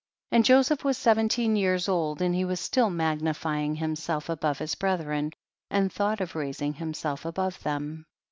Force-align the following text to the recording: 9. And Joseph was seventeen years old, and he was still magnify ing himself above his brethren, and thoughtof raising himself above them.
9. 0.31 0.37
And 0.37 0.45
Joseph 0.45 0.83
was 0.83 0.97
seventeen 0.97 1.55
years 1.55 1.87
old, 1.87 2.23
and 2.23 2.33
he 2.33 2.43
was 2.43 2.59
still 2.59 2.89
magnify 2.89 3.59
ing 3.59 3.75
himself 3.75 4.29
above 4.29 4.57
his 4.57 4.73
brethren, 4.73 5.31
and 5.69 5.93
thoughtof 5.93 6.33
raising 6.33 6.73
himself 6.73 7.23
above 7.23 7.61
them. 7.61 8.07